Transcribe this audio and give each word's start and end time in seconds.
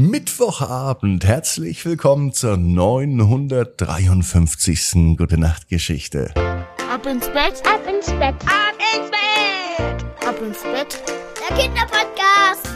Mittwochabend, 0.00 1.24
herzlich 1.24 1.84
willkommen 1.84 2.32
zur 2.32 2.56
953. 2.56 5.16
Gute 5.16 5.38
Nacht 5.38 5.66
Geschichte. 5.66 6.32
Ab 6.36 7.04
ins 7.04 7.26
Bett, 7.26 7.60
ab 7.66 7.84
ins 7.84 8.06
Bett, 8.06 8.36
ab 8.46 8.76
ins 8.94 9.10
Bett, 9.10 10.04
ab 10.24 10.40
ins 10.40 10.62
Bett. 10.62 11.02
Der 11.50 11.56
Kinderpodcast. 11.56 12.67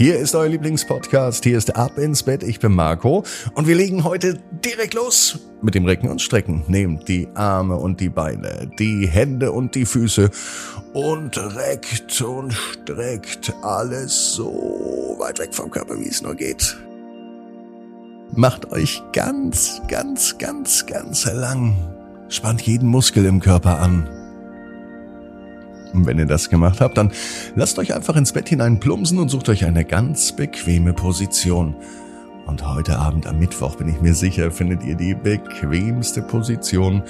Hier 0.00 0.16
ist 0.16 0.34
euer 0.34 0.48
Lieblingspodcast, 0.48 1.44
hier 1.44 1.58
ist 1.58 1.76
Ab 1.76 1.98
ins 1.98 2.22
Bett, 2.22 2.42
ich 2.42 2.58
bin 2.58 2.72
Marco 2.72 3.22
und 3.54 3.68
wir 3.68 3.76
legen 3.76 4.02
heute 4.02 4.40
direkt 4.64 4.94
los 4.94 5.38
mit 5.60 5.74
dem 5.74 5.84
Recken 5.84 6.08
und 6.08 6.22
Strecken. 6.22 6.64
Nehmt 6.68 7.06
die 7.06 7.28
Arme 7.34 7.76
und 7.76 8.00
die 8.00 8.08
Beine, 8.08 8.70
die 8.78 9.06
Hände 9.06 9.52
und 9.52 9.74
die 9.74 9.84
Füße 9.84 10.30
und 10.94 11.36
reckt 11.54 12.18
und 12.22 12.54
streckt 12.54 13.52
alles 13.60 14.32
so 14.32 15.16
weit 15.18 15.38
weg 15.38 15.54
vom 15.54 15.70
Körper, 15.70 16.00
wie 16.00 16.08
es 16.08 16.22
nur 16.22 16.34
geht. 16.34 16.78
Macht 18.34 18.72
euch 18.72 19.02
ganz, 19.12 19.82
ganz, 19.86 20.38
ganz, 20.38 20.86
ganz 20.86 21.26
lang. 21.26 21.76
Spannt 22.30 22.62
jeden 22.62 22.88
Muskel 22.88 23.26
im 23.26 23.38
Körper 23.38 23.80
an. 23.80 24.08
Wenn 25.92 26.18
ihr 26.18 26.26
das 26.26 26.50
gemacht 26.50 26.80
habt, 26.80 26.96
dann 26.96 27.12
lasst 27.54 27.78
euch 27.78 27.94
einfach 27.94 28.16
ins 28.16 28.32
Bett 28.32 28.48
hinein 28.48 28.80
plumpsen 28.80 29.18
und 29.18 29.28
sucht 29.28 29.48
euch 29.48 29.64
eine 29.64 29.84
ganz 29.84 30.32
bequeme 30.32 30.92
Position. 30.92 31.74
Und 32.46 32.66
heute 32.66 32.98
Abend 32.98 33.26
am 33.26 33.38
Mittwoch 33.38 33.76
bin 33.76 33.88
ich 33.88 34.00
mir 34.00 34.14
sicher, 34.14 34.50
findet 34.50 34.84
ihr 34.84 34.96
die 34.96 35.14
bequemste 35.14 36.22
Position, 36.22 37.02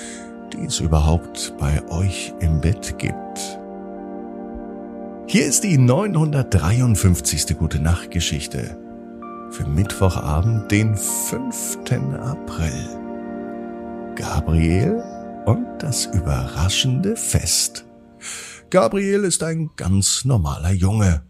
die 0.53 0.67
es 0.67 0.81
überhaupt 0.81 1.55
bei 1.59 1.83
euch 1.91 2.35
im 2.41 2.61
Bett 2.61 2.99
gibt. 2.99 3.59
Hier 5.27 5.47
ist 5.47 5.63
die 5.63 5.79
953. 5.79 7.57
Gute 7.57 7.81
Nacht 7.81 8.11
Geschichte 8.11 8.77
für 9.51 9.67
Mittwochabend, 9.67 10.71
den 10.71 10.97
5. 10.97 11.79
April. 12.21 12.89
Gabriel 14.17 15.03
und 15.47 15.67
das 15.79 16.07
überraschende 16.07 17.17
Fest. 17.17 17.85
Gabriel 18.71 19.25
ist 19.25 19.43
ein 19.43 19.71
ganz 19.75 20.25
normaler 20.25 20.71
Junge. 20.71 21.23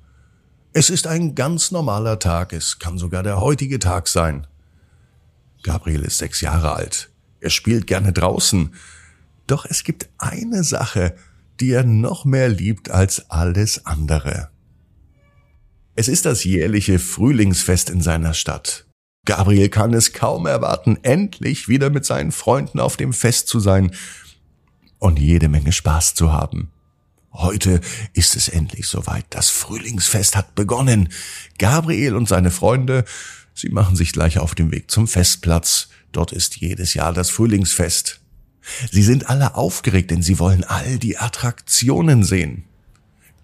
Es 0.75 0.91
ist 0.91 1.07
ein 1.07 1.35
ganz 1.35 1.71
normaler 1.71 2.19
Tag, 2.19 2.53
es 2.53 2.79
kann 2.79 2.99
sogar 2.99 3.23
der 3.23 3.41
heutige 3.41 3.79
Tag 3.79 4.09
sein. 4.09 4.47
Gabriel 5.63 6.03
ist 6.03 6.19
sechs 6.19 6.43
Jahre 6.43 6.75
alt. 6.75 7.11
Er 7.41 7.49
spielt 7.49 7.87
gerne 7.87 8.13
draußen. 8.13 8.75
Doch 9.47 9.65
es 9.65 9.85
gibt 9.85 10.11
eine 10.19 10.65
Sache, 10.65 11.17
die 11.61 11.71
er 11.71 11.85
noch 11.85 12.27
mehr 12.27 12.51
liebt 12.51 12.91
als 12.91 13.31
alles 13.31 13.87
andere. 13.87 14.51
Es 15.97 16.09
ist 16.09 16.27
das 16.27 16.45
jährliche 16.45 16.99
Frühlingsfest 16.99 17.89
in 17.89 18.03
seiner 18.03 18.35
Stadt. 18.35 18.87
Gabriel 19.25 19.71
kann 19.71 19.95
es 19.95 20.13
kaum 20.13 20.45
erwarten, 20.45 20.99
endlich 21.03 21.69
wieder 21.69 21.89
mit 21.89 22.05
seinen 22.05 22.33
Freunden 22.33 22.81
auf 22.81 22.99
dem 22.99 23.15
Fest 23.15 23.49
zu 23.49 23.61
sein 23.61 23.93
und 24.99 25.19
jede 25.19 25.49
Menge 25.49 25.73
Spaß 25.73 26.15
zu 26.15 26.33
haben. 26.33 26.71
Heute 27.33 27.81
ist 28.13 28.35
es 28.35 28.49
endlich 28.49 28.89
soweit. 28.89 29.25
Das 29.31 29.51
Frühlingsfest 29.51 30.37
hat 30.37 30.55
begonnen. 30.55 31.11
Gabriel 31.59 32.17
und 32.17 32.29
seine 32.29 32.51
Freunde, 32.51 33.05
sie 33.55 33.69
machen 33.69 33.97
sich 33.97 34.13
gleich 34.13 34.39
auf 34.39 34.55
den 34.55 34.73
Weg 34.73 34.91
zum 34.91 35.07
Festplatz. 35.07 35.89
Dort 36.13 36.33
ist 36.33 36.57
jedes 36.57 36.95
Jahr 36.95 37.13
das 37.13 37.31
Frühlingsfest. 37.31 38.21
Sie 38.91 39.03
sind 39.03 39.31
alle 39.31 39.55
aufgeregt, 39.55 40.11
denn 40.11 40.23
sie 40.23 40.39
wollen 40.39 40.65
all 40.65 40.99
die 40.99 41.19
Attraktionen 41.19 42.25
sehen. 42.25 42.65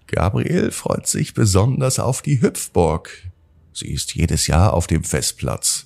Gabriel 0.07 0.71
freut 0.71 1.07
sich 1.07 1.33
besonders 1.33 1.99
auf 1.99 2.21
die 2.21 2.41
Hüpfburg. 2.41 3.09
Sie 3.73 3.91
ist 3.91 4.15
jedes 4.15 4.47
Jahr 4.47 4.73
auf 4.73 4.87
dem 4.87 5.03
Festplatz. 5.03 5.85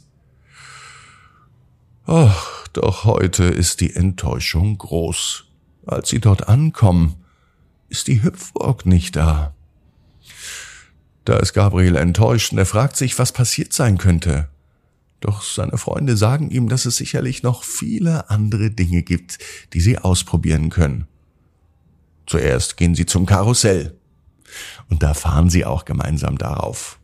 Ach, 2.05 2.67
doch 2.69 3.03
heute 3.03 3.43
ist 3.43 3.79
die 3.79 3.95
Enttäuschung 3.95 4.77
groß. 4.77 5.45
Als 5.85 6.09
sie 6.09 6.19
dort 6.19 6.47
ankommen, 6.47 7.20
ist 7.91 8.07
die 8.07 8.23
Hüpfburg 8.23 8.85
nicht 8.85 9.17
da. 9.17 9.53
Da 11.25 11.37
ist 11.37 11.53
Gabriel 11.53 11.97
enttäuscht 11.97 12.51
und 12.53 12.57
er 12.57 12.65
fragt 12.65 12.95
sich, 12.95 13.19
was 13.19 13.33
passiert 13.33 13.73
sein 13.73 13.97
könnte. 13.97 14.47
Doch 15.19 15.43
seine 15.43 15.77
Freunde 15.77 16.17
sagen 16.17 16.49
ihm, 16.49 16.69
dass 16.69 16.85
es 16.85 16.95
sicherlich 16.95 17.43
noch 17.43 17.63
viele 17.63 18.29
andere 18.29 18.71
Dinge 18.71 19.03
gibt, 19.03 19.37
die 19.73 19.81
sie 19.81 19.99
ausprobieren 19.99 20.69
können. 20.69 21.05
Zuerst 22.25 22.77
gehen 22.77 22.95
sie 22.95 23.05
zum 23.05 23.25
Karussell. 23.25 23.97
Und 24.89 25.03
da 25.03 25.13
fahren 25.13 25.49
sie 25.49 25.65
auch 25.65 25.85
gemeinsam 25.85 26.37
darauf. 26.37 26.97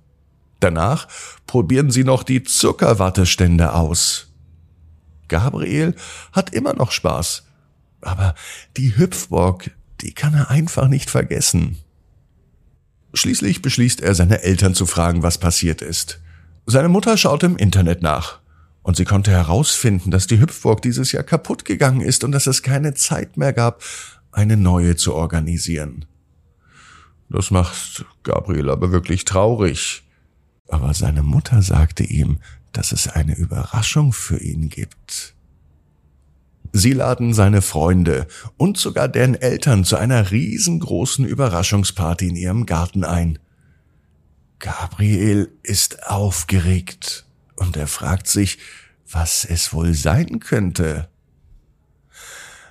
Danach 0.61 1.07
probieren 1.45 1.91
sie 1.91 2.03
noch 2.03 2.23
die 2.23 2.43
Zuckerwattestände 2.43 3.73
aus. 3.73 4.33
Gabriel 5.27 5.95
hat 6.31 6.53
immer 6.53 6.73
noch 6.73 6.91
Spaß. 6.91 7.43
Aber 8.01 8.35
die 8.77 8.97
Hüpfburg 8.97 9.71
die 10.01 10.13
kann 10.13 10.33
er 10.33 10.49
einfach 10.49 10.87
nicht 10.87 11.09
vergessen. 11.09 11.77
Schließlich 13.13 13.61
beschließt 13.61 14.01
er, 14.01 14.15
seine 14.15 14.43
Eltern 14.43 14.75
zu 14.75 14.85
fragen, 14.85 15.23
was 15.23 15.37
passiert 15.37 15.81
ist. 15.81 16.19
Seine 16.65 16.89
Mutter 16.89 17.17
schaut 17.17 17.43
im 17.43 17.57
Internet 17.57 18.01
nach 18.01 18.39
und 18.83 18.97
sie 18.97 19.05
konnte 19.05 19.31
herausfinden, 19.31 20.11
dass 20.11 20.27
die 20.27 20.39
Hüpfburg 20.39 20.81
dieses 20.81 21.11
Jahr 21.11 21.23
kaputt 21.23 21.65
gegangen 21.65 22.01
ist 22.01 22.23
und 22.23 22.31
dass 22.31 22.47
es 22.47 22.61
keine 22.61 22.93
Zeit 22.93 23.37
mehr 23.37 23.53
gab, 23.53 23.83
eine 24.31 24.57
neue 24.57 24.95
zu 24.95 25.13
organisieren. 25.13 26.05
Das 27.29 27.51
macht 27.51 28.05
Gabriel 28.23 28.69
aber 28.69 28.91
wirklich 28.91 29.25
traurig. 29.25 30.03
Aber 30.69 30.93
seine 30.93 31.23
Mutter 31.23 31.61
sagte 31.61 32.03
ihm, 32.03 32.39
dass 32.71 32.91
es 32.91 33.07
eine 33.07 33.35
Überraschung 33.35 34.13
für 34.13 34.37
ihn 34.37 34.69
gibt. 34.69 35.33
Sie 36.77 36.93
laden 36.93 37.33
seine 37.33 37.63
Freunde 37.63 38.27
und 38.55 38.77
sogar 38.77 39.07
deren 39.07 39.33
Eltern 39.33 39.83
zu 39.83 39.95
einer 39.97 40.29
riesengroßen 40.29 41.25
Überraschungsparty 41.25 42.27
in 42.27 42.35
ihrem 42.35 42.67
Garten 42.67 43.03
ein. 43.03 43.39
Gabriel 44.59 45.51
ist 45.63 46.07
aufgeregt 46.07 47.25
und 47.55 47.77
er 47.77 47.87
fragt 47.87 48.27
sich, 48.27 48.59
was 49.09 49.43
es 49.43 49.73
wohl 49.73 49.95
sein 49.95 50.39
könnte. 50.39 51.09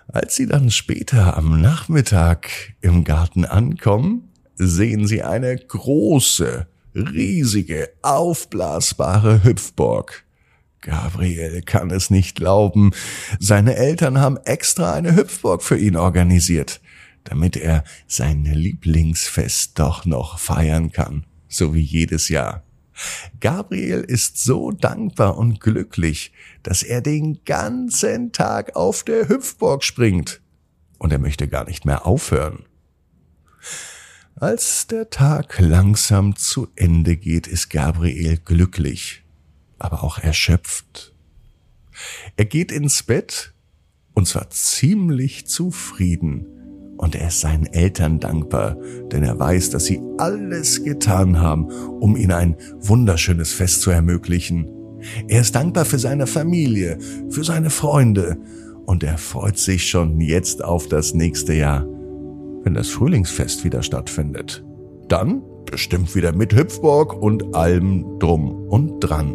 Als 0.07 0.37
sie 0.37 0.47
dann 0.47 0.71
später 0.71 1.37
am 1.37 1.61
Nachmittag 1.61 2.49
im 2.83 3.03
Garten 3.03 3.45
ankommen, 3.45 4.29
sehen 4.55 5.09
sie 5.09 5.25
eine 5.25 5.57
große, 5.57 6.69
riesige, 6.95 7.91
aufblasbare 8.03 9.43
Hüpfburg. 9.43 10.26
Gabriel 10.81 11.63
kann 11.63 11.91
es 11.91 12.11
nicht 12.11 12.37
glauben. 12.37 12.93
Seine 13.41 13.77
Eltern 13.77 14.21
haben 14.21 14.37
extra 14.45 14.95
eine 14.95 15.17
Hüpfburg 15.17 15.63
für 15.63 15.77
ihn 15.77 15.97
organisiert, 15.97 16.81
damit 17.25 17.57
er 17.57 17.85
sein 18.07 18.45
Lieblingsfest 18.45 19.79
doch 19.79 20.05
noch 20.05 20.39
feiern 20.39 20.93
kann, 20.93 21.27
so 21.49 21.75
wie 21.75 21.81
jedes 21.81 22.29
Jahr. 22.29 22.63
Gabriel 23.41 24.01
ist 24.01 24.43
so 24.43 24.71
dankbar 24.71 25.37
und 25.37 25.61
glücklich, 25.61 26.33
dass 26.63 26.83
er 26.83 27.03
den 27.03 27.45
ganzen 27.45 28.33
Tag 28.33 28.75
auf 28.75 29.03
der 29.03 29.29
Hüpfburg 29.29 29.85
springt. 29.85 30.41
Und 30.99 31.13
er 31.13 31.19
möchte 31.19 31.47
gar 31.47 31.67
nicht 31.67 31.85
mehr 31.85 32.07
aufhören. 32.07 32.65
Als 34.35 34.87
der 34.87 35.11
Tag 35.11 35.59
langsam 35.59 36.37
zu 36.37 36.69
Ende 36.75 37.17
geht, 37.17 37.47
ist 37.47 37.69
Gabriel 37.69 38.39
glücklich 38.39 39.26
aber 39.79 40.03
auch 40.03 40.19
erschöpft. 40.19 41.13
Er 42.37 42.45
geht 42.45 42.73
ins 42.73 43.03
Bett 43.03 43.53
und 44.15 44.27
zwar 44.27 44.51
ziemlich 44.51 45.47
zufrieden. 45.47 46.47
Und 46.97 47.15
er 47.15 47.29
ist 47.29 47.41
seinen 47.41 47.67
Eltern 47.67 48.21
dankbar, 48.21 48.79
denn 49.13 49.23
er 49.23 49.39
weiß, 49.39 49.69
dass 49.69 49.85
sie 49.85 50.01
alles 50.17 50.83
getan 50.83 51.39
haben, 51.41 51.67
um 51.67 52.17
ihn 52.17 52.33
ein 52.33 52.57
wunderschönes 52.81 53.53
Fest 53.53 53.83
zu 53.83 53.91
ermöglichen. 53.91 54.67
Er 55.29 55.43
ist 55.43 55.55
dankbar 55.55 55.85
für 55.85 55.99
seine 55.99 56.27
Familie, 56.27 56.99
für 57.29 57.45
seine 57.45 57.69
Freunde 57.69 58.39
und 58.87 59.03
er 59.03 59.19
freut 59.19 59.59
sich 59.59 59.89
schon 59.91 60.21
jetzt 60.21 60.65
auf 60.65 60.89
das 60.89 61.13
nächste 61.13 61.53
Jahr, 61.53 61.85
wenn 62.63 62.73
das 62.73 62.89
Frühlingsfest 62.89 63.65
wieder 63.65 63.83
stattfindet. 63.83 64.65
Dann 65.09 65.43
bestimmt 65.67 66.15
wieder 66.15 66.33
mit 66.33 66.55
Hüpfburg 66.55 67.13
und 67.13 67.55
allem 67.55 68.19
drum 68.19 68.69
und 68.69 69.01
dran. 69.01 69.35